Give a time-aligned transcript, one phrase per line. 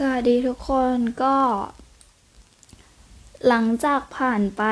[0.00, 1.36] สวัสดีทุกคนก็
[3.48, 4.62] หลังจากผ่านไป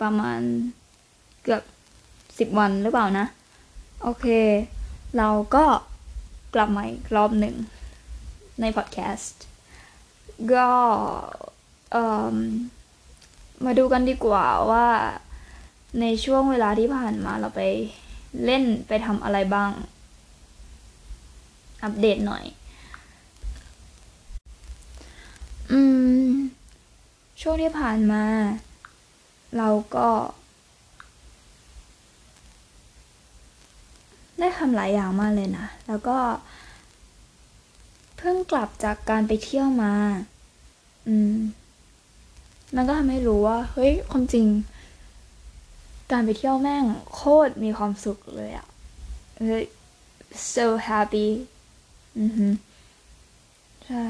[0.00, 0.40] ประมาณ
[1.42, 1.62] เกือบ
[2.38, 3.26] สิบวันหรือเปล่านะ
[4.02, 4.26] โอเค
[5.18, 5.64] เราก็
[6.54, 7.54] กลับมาอีกรอบหนึ่ง
[8.60, 9.42] ในพอดแคสต์
[10.54, 10.70] ก็
[11.92, 11.96] เอ
[12.34, 12.36] อ
[13.64, 14.86] มาดูกันดีกว่าว่า
[16.00, 17.62] ในช่วงเวลาที่ผ่านมาเราไป
[18.44, 19.70] เล่นไปทำอะไรบ้าง
[21.82, 22.46] อัปเดตหน่อย
[25.72, 25.80] อื
[26.28, 26.30] ม
[27.40, 28.24] ช่วงที่ผ่านมา
[29.58, 30.08] เราก็
[34.38, 36.18] ได้ทำหลายอย่างมากเลยนะ แล้วก็
[38.16, 39.94] เพิ่งกลับจากการไปเที่ยวมา
[41.08, 41.36] อืม
[42.76, 44.46] มันก็ทำให้รู้ว่า เฮ้ย ความจริง
[46.12, 48.66] การไปเที่ยวแม่งโคตรมีความสุขเลยอะ
[50.54, 51.28] so happy
[52.18, 52.46] อือฮึ
[53.86, 54.04] ใช่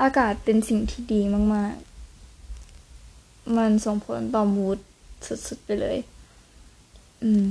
[0.00, 1.20] อากาศเป็นสิ่งที่ดี
[1.54, 1.74] มาก
[2.60, 4.76] ๆ มันส่งผลต่อมูด
[5.26, 5.98] สุด ๆ ไปเลย
[7.22, 7.46] อืม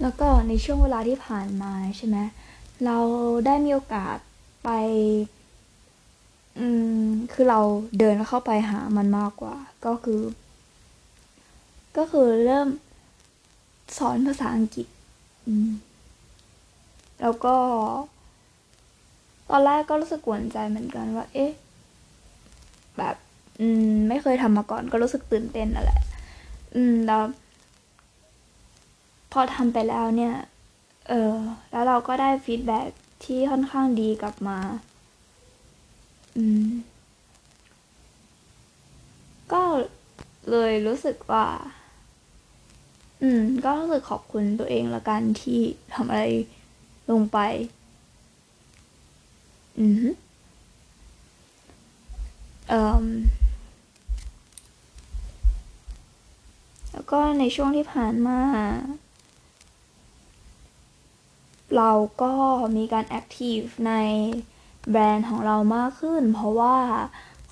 [0.00, 2.18] แล้วก็ในช่วงเวลาที่ผ่านมาใช่ไหม
[2.84, 2.98] เรา
[3.46, 4.16] ได้มีโอกาส
[4.64, 4.68] ไป
[6.58, 6.66] อื
[7.04, 7.60] ม คือเรา
[7.98, 10.20] เดินเข้าไปหามันมากกว่า ก็คือ
[11.96, 12.68] ก็คือเริ่ม
[13.98, 14.86] สอนภาษาอังกฤษ
[15.46, 15.70] อืม
[17.22, 17.56] แล้วก็
[19.50, 21.50] ตอนแรกก็รู้สึกกวนใจเหมือนกันว่า เอ๊ะ
[22.98, 23.16] แบบ
[23.60, 26.00] อืมไม่เคยทำมาก่อนก็รู้สึกตื่นเต้นนั่นแหละ
[26.74, 27.22] อืมแล้ว
[29.32, 30.34] พอทำไปแล้วเนี่ย
[31.08, 31.34] เออ
[31.70, 32.86] แล้วเราก็ได้ฟีดแบ็ก
[33.24, 34.58] ที่ค่อนข้างดีกลับมา
[36.36, 36.70] อืม
[39.52, 39.62] ก็
[40.50, 41.46] เลยรู้สึกว่า
[43.22, 45.60] อืม ก็รู้สึกขอบคุณตัวเองละกันที่
[45.94, 46.22] ทำอะไร
[47.10, 47.38] ลงไป
[49.80, 50.08] อือฮึ
[52.68, 53.06] เอ่อ
[56.92, 58.40] แล้วก็ในช่วงที่ผ่านมา
[61.76, 61.90] เรา
[62.22, 62.32] ก็
[62.76, 63.92] มีการแอคทีฟใน
[64.90, 66.76] แบรนด์ของเรามากขึ้น เพราะว่า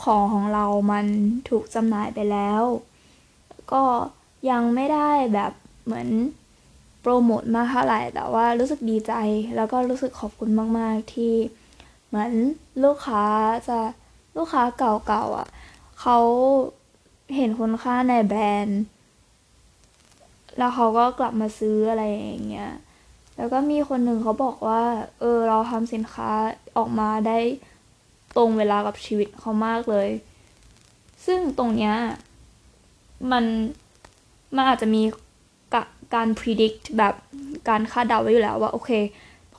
[0.02, 1.06] ของของเรามัน
[1.48, 2.62] ถูกจำหน่ายไปแล้ว
[3.72, 3.84] ก็
[4.50, 5.52] ยังไม่ได้แบบ
[5.84, 6.08] เหมือน
[7.00, 9.12] โปรโมทมากเท่าไหร่ แต่ว่ารู้สึกดีใจ
[9.56, 11.34] แล้วก็รู้สึกขอบคุณมาก ๆ ที่
[12.06, 12.32] เหมือน
[12.84, 13.24] ลูกค้า
[13.68, 13.78] จะ
[14.36, 15.48] ลูกค้าเก่าๆอะ
[16.00, 16.18] เขา
[17.36, 18.80] เห็นคุณค่าในแบรนด์
[20.58, 22.70] แล้วเขาก็กลับมาซื้ออะไรอย่างเงี้ย
[23.36, 24.82] แล้วก็มีคนหนึ่งเขาบอกว่า
[25.20, 26.30] เออ เราทำสินค้า
[26.76, 27.38] ออกมาได้
[28.36, 30.08] ตรงเวลากับชีวิตเขามากเลย
[31.26, 31.94] ซึ่งตรงเนี้ย
[33.32, 33.44] มัน
[34.56, 35.02] มันอาจจะมี
[36.14, 37.14] การ predict แบบ
[37.68, 38.90] การคาดเดาไว้อยู่แล้วว่าโอเค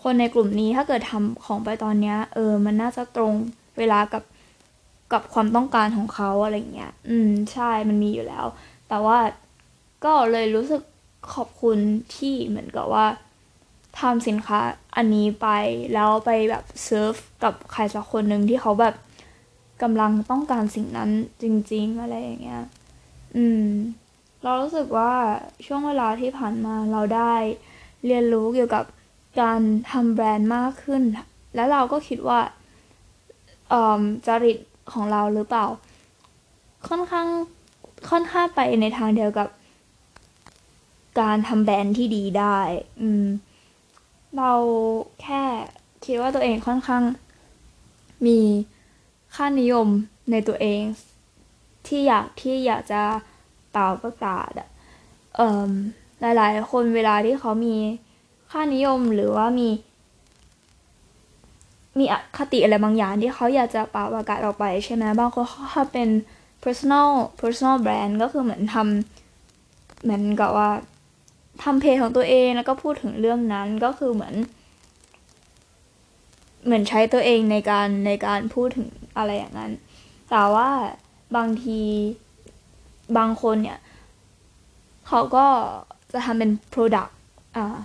[0.02, 3.34] คนในกลุ่มนี้ถ้าเกิดทำของไปตอนเนี้ยเออมันน่าจะตรง
[3.78, 4.24] เวลากับ
[5.14, 8.46] กับความต้องการของเขาอะไรเงี้ย อืมใช่มันมีอยู่แล้ว
[8.90, 9.18] แต่ว่า
[10.04, 10.82] ก็เลยรู้สึก
[11.34, 11.78] ขอบคุณ
[12.16, 13.06] ที่เหมือนกับว่า
[14.00, 14.60] ทำสินค้า
[14.96, 15.48] อันนี้ไป
[15.94, 17.14] แล้วไปแบบเซิร์ฟ
[17.44, 18.96] กับใครสักคนหนึ่งที่เขาแบบ
[19.84, 21.10] กำลังต้องการสิ่งนั้น
[21.42, 22.64] จริง ๆ อะไรอย่างเงี้ย
[23.36, 23.66] อืม
[24.44, 25.14] เรารู้สึกว่า
[25.66, 27.34] ช่วงเวลาที่ผ่านมาเราได้
[28.06, 28.86] เรียนรู้เกี่ยวกับ
[29.42, 31.04] การทำแบรนด์มากขึ้น
[31.56, 32.40] แล้วเราก็คิดว่า
[34.28, 34.58] จริต
[34.92, 35.66] ของเราหรือเปล่า
[36.88, 37.28] ค่อนข้าง
[38.10, 39.48] ค่อนข้างไปในทางเดียวกับ
[41.20, 42.60] การทำแบรนด์ที่ดีได้
[43.02, 43.26] อืม
[44.38, 44.52] เรา
[45.22, 45.44] แค่
[46.06, 47.04] คิดว่าตัวเองค่อนข้าง
[48.26, 48.40] มี
[49.36, 49.88] ค่านิยม
[50.32, 50.82] ในตัวเอง
[51.88, 53.02] ที่อยากที่อยากจะ
[53.72, 54.70] เป่าประกาศอะ
[55.36, 55.70] เอ่อ
[56.22, 57.76] หลายๆ คนเวลาที่เขามี
[58.52, 59.70] ค่านิยมหรือว่ามี
[62.00, 66.10] มีอคติอะไรบางอย่างที่เขาอยากจะเป่าประกาศออกไปใช่ไหมบางคนเขาทำเป็น
[66.64, 67.10] personal
[67.40, 70.72] personal brand ก็คือเหมือนทำเหมือนกับว่า
[71.64, 74.36] ทำเพจของตัวเองแล้วก็พูดถึงเรื่องนั้นก็คือเหมือน
[76.66, 78.88] เหมือนใช้ตัวเองในการในการพูดถึง
[79.18, 79.72] อะไรอย่างนั้น
[80.30, 80.70] แต่ว่า
[81.36, 81.80] บางที
[83.18, 83.80] บางคนเนี่ย
[85.08, 85.46] เขาก็
[86.12, 87.12] จะทำเป็น product
[87.56, 87.78] อ่า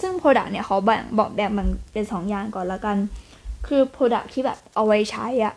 [0.00, 2.96] ซึ่ง product เนี่ยเขาแบ่งบอกแบบมันเป็นสองอย่างก่อนละกัน
[3.66, 5.54] คือ product ที่แบบเอาไว้ใช้อะ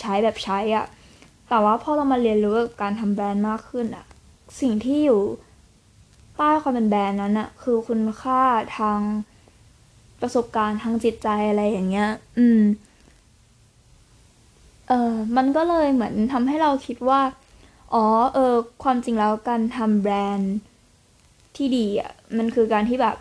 [0.00, 0.86] ใช้แบบใช้อะ
[1.48, 4.04] แต่ว่าพอเรามาเรียนรู้กับการทำแบรนด์มากขึ้นอะ
[4.60, 5.20] สิ่งที่อยู่
[6.36, 8.40] ใต้ความเป็นแบรนด์นั้นอะคือคุณค่า
[8.78, 9.00] ทาง
[10.20, 12.08] ประสบการณ์ทางจิตใจอะไรอย่างเงี้ย
[12.38, 12.60] อืม
[14.88, 17.20] เออมันก็เลยเหมือนทำให้เราคิดว่า
[17.94, 18.04] อ๋อ
[18.34, 20.54] เออความจริงแล้วการทำแบรนด์
[21.56, 23.16] ที่ดีอะมันคือการที่แบบ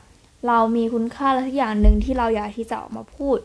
[0.47, 3.39] เรามีคุณค่าอะไรสักอย่างหนึ่งที่เราอยากที่จะออกมาพูด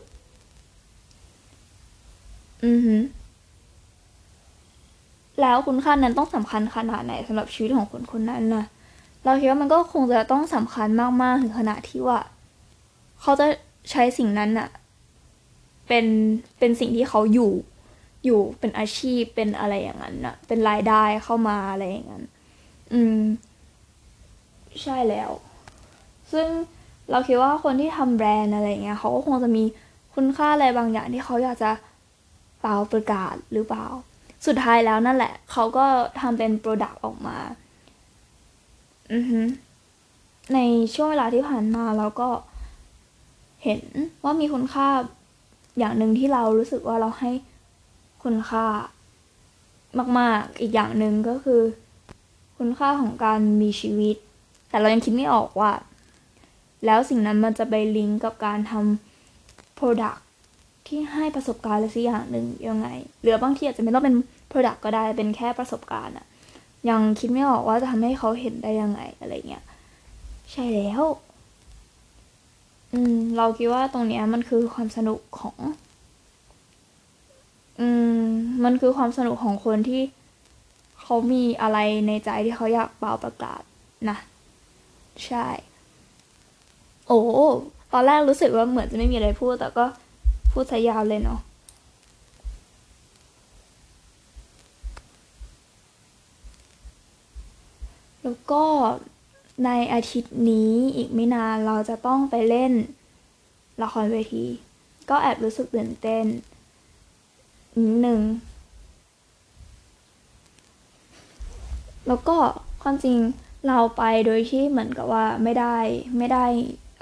[2.65, 3.01] อือหือ
[5.41, 8.65] แล้วคุณค่านั้นต้องสำคัญขนาดไหนสำหรับชีวิตของคนคนนั้นนะ
[9.23, 10.87] เราคิดว่ามันก็คงจะต้องสำคัญ
[11.21, 12.19] มากๆถึงขนาดที่ว่า
[13.21, 13.45] เขาจะ
[13.91, 14.69] ใช้สิ่งนั้นอะ
[15.87, 16.05] เป็น
[16.59, 17.51] เป็นสิ่งที่เขาอยู่
[18.25, 22.23] อยู่เป็นอาชีพเป็นอะไรอย่างนั้นอะเป็นรายได้เข้ามาอะไรอย่างนั้น
[22.93, 23.19] อืม
[24.83, 25.31] ใช่แล้ว
[26.31, 26.47] ซึ่ง
[27.11, 29.63] เราคิดว่าคนที่ทำแบรนด์อะไรเงี้ยเขาก็คงจะมี
[30.15, 31.71] คุณค่าอะไรบางอย่างที่เขาอยากจะ
[32.61, 33.85] ป่าวประกาศหรือเปล่า
[34.45, 35.85] สุดท้ายแล้วนั่นแหละ เขาก็
[36.21, 37.37] ทำเป็น product ออกมา
[39.13, 39.39] อือฮึ
[40.53, 40.59] ใน
[40.95, 42.29] ช่วงเวลาที่ผ่านมาเราก็
[43.63, 43.81] เห็น
[44.23, 44.87] ว่ามีคุณค่า
[45.79, 47.31] อย่างหนึ่งที่เรารู้สึกว่าเราให้
[48.25, 48.65] คุณค่า
[50.19, 51.61] มาก ๆ อีกอย่างหนึ่งก็คือ
[52.57, 54.15] คุณค่าของการมีชีวิต
[54.69, 55.71] แต่เรายังคิดไม่ออกว่า
[56.85, 60.19] แล้วสิ่งนั้นมันจะไปลิงก์กับการทำ Product
[60.87, 62.87] ที่ให้ประสบการณ์อะไรสักอย่างหนึ่งยังไง
[63.21, 64.15] หรือบางทีอาจจะไม่ต้องเป็น
[64.51, 66.25] Product ก็ได้เป็นแค่ประสบการณ์อะ
[66.89, 69.63] ยังคิดไม่ออกว่าจะทำให้เขาเห็นได้ยังไงอะไรเงี้ย
[70.51, 71.03] ใช่แล้ว
[72.93, 75.57] อืม เราคิดว่าตรงเนี้ยมันคือความสนุกของ
[77.79, 77.87] อื
[78.19, 78.21] ม
[78.63, 80.01] มันคือความสนุกของคนที่
[81.01, 81.77] เขามีอะไร
[82.07, 83.61] ในใจที่เขาอยากเป่าประกาศ
[84.09, 84.17] นะ
[85.25, 85.47] ใช่
[87.07, 87.19] โอ้
[87.93, 89.85] ตอนแรกรู้สึกว่าเหมือนจะไม่มีอะไรพูด แต่ก็
[90.51, 91.39] พูดซะยาวเลยเนาะ
[98.23, 98.63] แล้วก็
[99.65, 102.73] ในอาทิตย์นี้อีกไม่นานเราจะต้องไปเล่น
[103.81, 104.45] ละครเวที
[105.09, 106.25] ก็แอบรู้สึกตื่นเต้น
[107.77, 108.21] นิดนึง
[112.07, 112.37] แล้วก็
[112.81, 113.17] ความจริง
[113.67, 115.77] เราไปโดยที่เหมือนกับว่าไม่ได้
[116.17, 116.45] ไม่ได้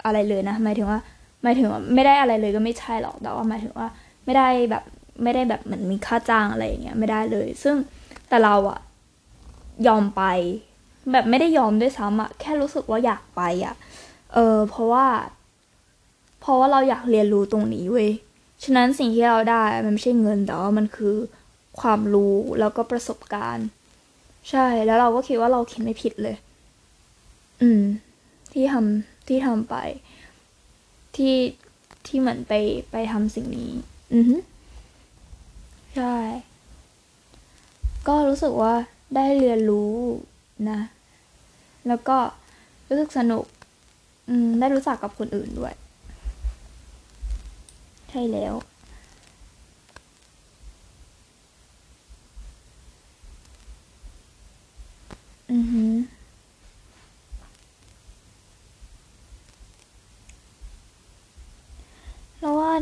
[0.06, 1.00] อะไรเลยนะหมายถึงว่า
[1.44, 3.88] หมายถึงว่าไม่ได้อะไรเลยก็ไม่ใช่หรอกแต่ว่าหมายถึงว่า
[4.26, 4.84] ไม่ได้แบบ
[5.24, 7.76] ไม่ได้แบบเหมือนมีค่าจ้างอะไรอย่างเงี้ยไม่ได้เลย ซึ่ง
[8.30, 8.80] แต่เราอะ
[9.88, 10.24] ยอมไป
[11.12, 13.76] แบบไม่ได้ยอมด้วยซ้ำอะแค่รู้สึกว่าอยากไปอะ
[14.34, 15.06] เออเพราะว่า
[16.42, 18.10] เพราะว่าเราอยากเรียนรู้ตรงนี้เว้ย
[18.64, 21.16] ฉะนั้นสิ่งที่เราได้มันไม่ใช่เงินแต่ว่ามันคือ
[21.80, 23.68] ความรู้แล้วก็ประสบการณ์
[24.50, 26.36] ใช่แล้วเราก็คิดว่าเราคิดไม่ผิดเลย
[27.62, 27.84] อืม
[28.52, 29.76] ที่ทำที่ทำไป
[31.16, 31.36] ที่
[32.08, 32.54] ที่เหมือนไป
[32.92, 33.72] ไปทำสิ่งนี้
[34.14, 34.36] อือฮึ
[35.96, 36.16] ใช่
[38.08, 38.74] ก็รู้สึกว่า
[39.16, 39.94] ได้เรียนรู้
[40.70, 40.80] นะ
[41.88, 42.18] แล้วก็
[42.88, 43.46] รู้สึกสนุก
[44.30, 45.74] อืม ได้รู้จักกับคนอื่นด้วย
[48.14, 48.54] ช่แล้ว
[55.52, 55.84] อือฮึ
[62.40, 62.74] แล้วว่า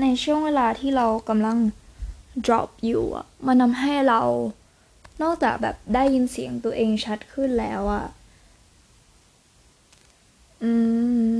[0.00, 1.56] ในช่วงเวลาที่เรากำลัง
[2.46, 4.20] drop อยู่อะมันทำให้เรา
[5.22, 8.06] นอกจากแบบได้ยินเสียงตัวเองชัดขึ้นแล้วอะ
[10.62, 10.72] อื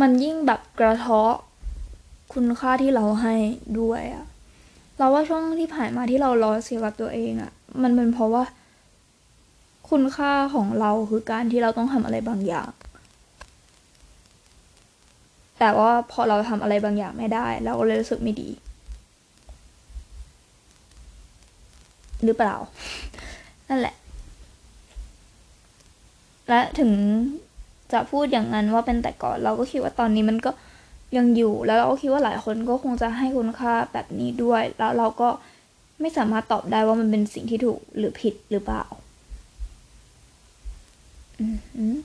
[0.00, 1.34] มันยิ่งแบบกระเทาะ
[2.34, 3.34] คุณค่าที่เราให้
[3.80, 4.26] ด้วยอะ
[4.98, 7.52] เราว่าช่วงที่ผ่านมาที่เราล้อเสียกับตัวเองอะ
[7.82, 8.44] มันเป็นเพราะว่า
[9.90, 12.70] คุณค่าของเราคือการที่เราต้องทำอะไรบางอย่าง
[15.58, 18.48] แต่ว่าพอเราทำอะไรบางอย่างไม่ได้ เราก็เลยรู้สึกไม่ดี
[22.24, 22.56] หรือเปล่า
[23.68, 23.96] นั่นแหละ
[26.48, 26.90] และถึง
[27.92, 30.50] จะพูดอย่างนั้นว่าเป็นแต่ก่อน เราก็คิดว่าตอนนี้มันก็
[31.16, 35.28] ยังอยู่ แล้วเราก็คิดว่าหลายคนก็คงจะให้คุณค่าแบบนี้ด้วย แล้วเราก็
[36.00, 38.84] ไม่สามารถตอบได้ว่ามันเป็นสิ่งที่ถูกหรือผิดหรือเปล่า
[41.40, 41.96] อือหือ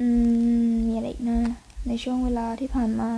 [0.00, 0.08] อื
[0.68, 1.38] มมีอะไรอีกนะ
[1.86, 3.10] ในช่วงเวลาที่ผ่านมา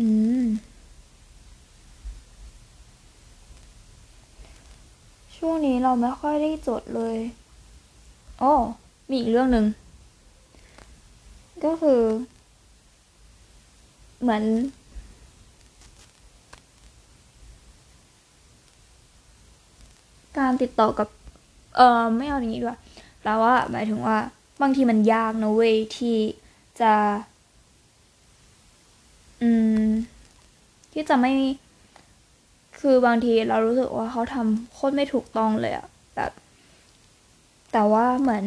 [0.00, 0.08] อื
[0.44, 0.46] ม
[5.36, 7.16] ช่วงนี้ เราไม่ค่อยได้จดเลย
[8.42, 8.52] อ๋อ
[9.08, 9.66] มีอีกเรื่องหนึ่ง
[11.64, 12.00] ก็คือ
[14.20, 14.44] เหมือน
[20.38, 21.08] การติดต่อกับ
[21.76, 22.78] เออไม่เอาอย่างนี้ดีกว่า
[23.22, 24.16] แปลว่าหมายถึงว่า
[24.62, 26.16] บางทีมันยากนะเว้ยที่
[26.80, 26.92] จะ
[29.42, 29.48] อื
[29.84, 29.88] ม
[30.92, 31.32] ที่จะไม่
[32.82, 35.86] คือบางทีเรารู้สึกว่าเขาทำโคตรไม่ถูกต้องเลยอะ
[36.16, 36.32] แบบ
[37.72, 38.44] แต่ว่าเหมือน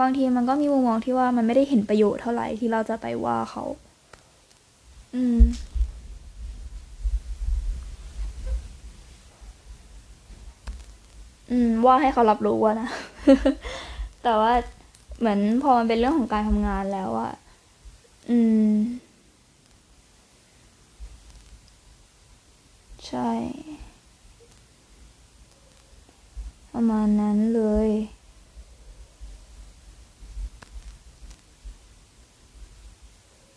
[0.00, 3.64] บางทีมันก็มีมุมมองที่ว่ามันไม่ได้เห็นประโยชน์เท่าไหร่ที่เราจะไปว่าเขา
[5.14, 5.40] อืม
[11.50, 12.88] อืม ว่าให้เขารับรู้ว่านะ
[14.22, 14.52] แต่ว่า
[15.18, 17.32] เหมือนพอมันเป็นเรื่องของการทำงานแล้วอะ
[18.30, 18.70] อืม
[23.06, 23.30] ใช่
[26.72, 27.88] ประมาณนั้นเลย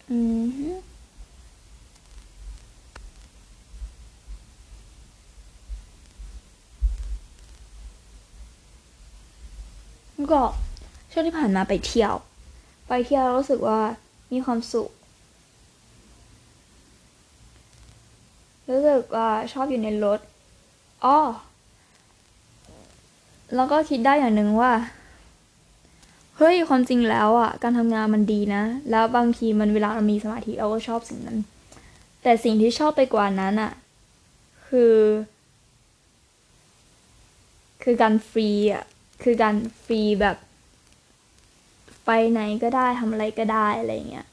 [0.09, 0.69] อืมฮึ
[10.31, 10.41] ก็
[11.11, 12.13] ช่วงที่ผ่านมาไปเที่ยว
[12.87, 13.79] ไปเที่ยวรู้สึกว่า
[14.31, 14.89] มีความสุข
[18.69, 20.19] รู้สึกว่าชอบอยู่ในรถ
[21.05, 21.19] อ้อ
[23.55, 24.71] แล้วก็คิดได้อย่างหนึ่งว่า
[26.37, 31.37] เฮ้ยความจริงแล้วอะการทำงานมันดีนะ แล้วบางทีมันเวลาเรามีสมาธิเราก็ชอบสิ่งนั้น
[32.23, 33.71] แต่สิ่งที่ชอบไปกว่านั้นอะ
[34.67, 34.95] คือ
[37.83, 38.83] คือการฟรีอะ
[39.23, 40.37] คือการฟรีแบบ
[42.05, 44.27] ไปไหนก็ได้ทำอะไรก็ได้อะไรเงี้ย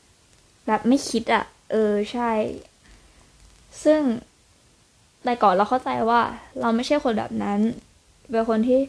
[0.66, 2.30] แบบไม่คิดอะ เออใช่
[3.84, 4.00] ซึ่ง
[5.24, 6.20] แต่ก่อนเราเข้าใจว่า
[6.60, 7.60] เราไม่ใช่คนแบบนั้น
[8.30, 8.80] เป็นคนที่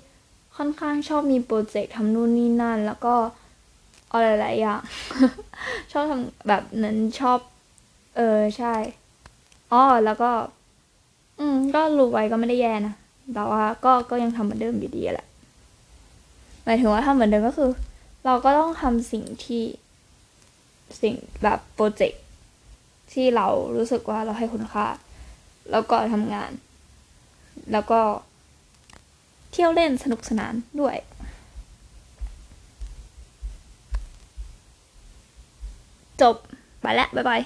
[0.58, 3.15] ค่อนข้างชอบมีโปรเจกต์ทำนู่นนี่นั่น แล้วก็
[4.12, 4.82] อะไรหลายอย่าง
[5.91, 7.39] ชอบทำแบบนั้นชอบ
[8.17, 8.75] เออใช่
[9.72, 10.32] อ๋อแล้วก็
[11.39, 12.94] อืม ก็รู้ไว้ก็ไม่ได้แย่นะ
[13.34, 15.27] แต่ว่าก็ก็ยังทำเหมือนเดิมอยู่ดีแหละ
[16.63, 17.70] หมายถึงว่าทำเหมือนเดิมก็คือ
[18.25, 19.63] เราก็ต้องทำสิ่งที่
[21.01, 22.24] สิ่งแบบโปรเจกต์
[23.14, 24.88] ที่เรารู้สึกว่าเราให้คุณค่า
[25.72, 26.52] แล้วก็ทำงาน
[27.72, 28.00] แล้วก็
[29.52, 30.96] เที่ยวเล่นสนุกสนานด้วย
[36.22, 36.36] จบ
[36.82, 37.42] ไปแล้ว บ๊ายบาย